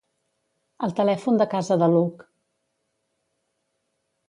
El 0.87 0.95
telèfon 0.99 1.37
de 1.41 1.47
casa 1.51 1.79
de 1.83 1.91
l'Hug. 1.93 2.25